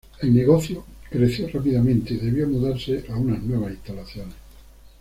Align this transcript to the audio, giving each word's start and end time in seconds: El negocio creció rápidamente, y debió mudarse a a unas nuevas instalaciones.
El 0.19 0.33
negocio 0.33 0.83
creció 1.11 1.47
rápidamente, 1.47 2.15
y 2.15 2.17
debió 2.17 2.47
mudarse 2.47 3.05
a 3.07 3.13
a 3.13 3.17
unas 3.17 3.43
nuevas 3.43 3.71
instalaciones. 3.73 4.33